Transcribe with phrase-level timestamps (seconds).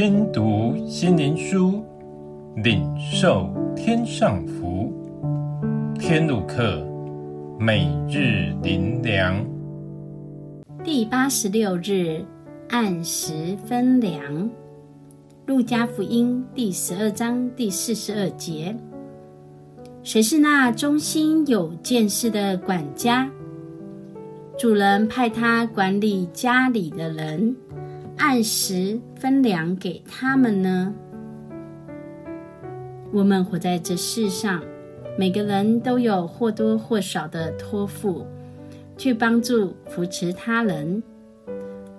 [0.00, 1.84] 听读心灵书，
[2.62, 4.92] 领受天上福。
[5.98, 6.86] 天路客，
[7.58, 9.44] 每日灵粮，
[10.84, 12.24] 第八十六日，
[12.68, 14.48] 按时分粮。
[15.46, 18.76] 路加福音第十二章第四十二节：
[20.04, 23.28] 谁是那忠心有见识的管家？
[24.56, 27.56] 主人派他管理家里的人，
[28.18, 30.92] 按时分粮给他们呢。
[33.12, 34.60] 我们活在这世上，
[35.16, 38.26] 每个人都有或多或少的托付，
[38.96, 41.02] 去帮助扶持他人，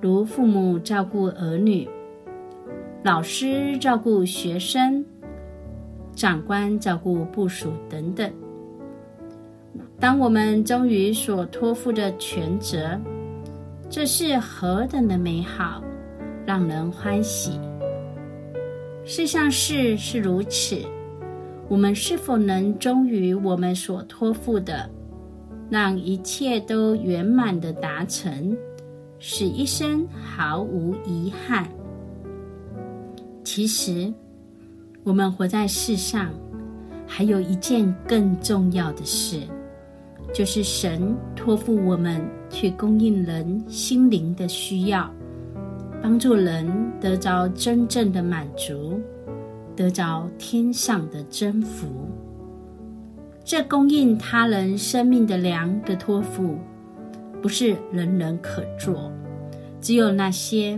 [0.01, 1.87] 如父母照顾儿女，
[3.01, 5.03] 老师照顾学生，
[6.13, 8.29] 长官照顾部属等等。
[9.99, 12.99] 当我们忠于所托付的全责，
[13.89, 15.83] 这是何等的美好，
[16.49, 17.51] 让人欢喜！
[19.05, 20.81] 世上事是如此，
[21.67, 24.89] 我们是否能忠于我们所托付的，
[25.69, 28.57] 让一切都圆满的达成，
[29.19, 31.67] 使一生毫无遗憾？
[33.43, 34.11] 其实，
[35.03, 36.31] 我们活在世上，
[37.05, 39.39] 还有一件更重要的事。
[40.33, 42.19] 就是神托付我们
[42.49, 45.13] 去供应人心灵的需要，
[46.01, 46.67] 帮助人
[46.99, 48.99] 得着真正的满足，
[49.75, 51.87] 得着天上的真福。
[53.43, 56.57] 这供应他人生命的粮的托付，
[57.41, 59.11] 不是人人可做，
[59.81, 60.77] 只有那些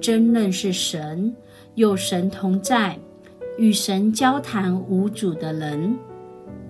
[0.00, 1.34] 真认识神、
[1.74, 2.98] 有神同在、
[3.58, 5.96] 与神交谈无阻的人。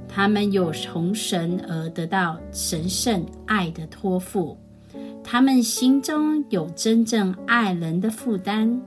[0.09, 4.57] 他们有从神而得到神圣爱的托付，
[5.33, 8.79] 他们心中有真正爱人的负担，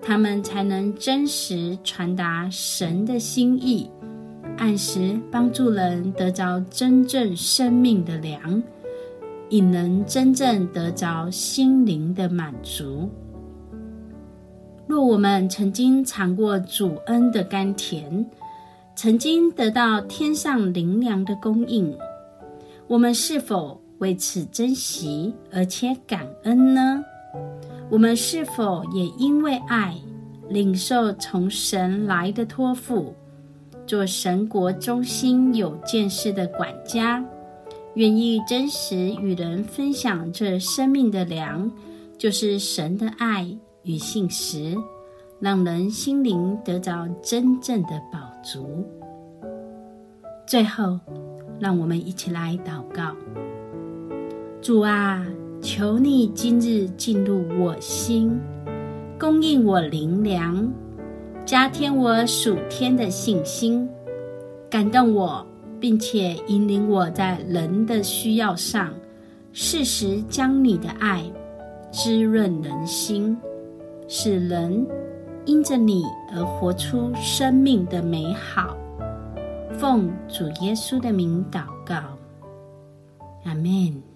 [0.00, 3.86] 他们才能真实传达神的心意，
[4.56, 8.62] 按时帮助人得着真正生命的粮，
[9.50, 13.06] 引人真正得着心灵的满足。
[14.86, 18.24] 若我们曾经尝过主恩的甘甜，
[18.96, 21.94] 曾经得到天上灵粮的供应，
[22.86, 27.04] 我们是否为此珍惜而且感恩呢？
[27.90, 29.94] 我们是否也因为爱，
[30.48, 33.14] 领受从神来的托付，
[33.86, 37.24] 做神国中心有见识的管家，
[37.94, 41.70] 愿意真实与人分享这生命的粮，
[42.16, 43.46] 就是神的爱
[43.82, 44.76] 与信实。
[45.38, 48.86] 让人心灵得到真正的饱足。
[50.46, 51.00] 最后，
[51.58, 53.16] 让我们一起来祷告：
[54.62, 55.26] 主啊，
[55.62, 58.38] 求你今日进入我心，
[59.18, 60.70] 供应我灵粮，
[61.46, 63.88] 加添我属天的信心，
[64.68, 65.46] 感动我，
[65.80, 68.92] 并且引领我在人的需要上，
[69.50, 71.24] 适时将你的爱
[71.90, 73.34] 滋润人心，
[74.08, 74.86] 使人。
[75.46, 76.04] 因着你
[76.34, 78.76] 而活出生命的美好，
[79.72, 81.96] 奉主耶稣的名祷告，
[83.44, 84.09] 阿门。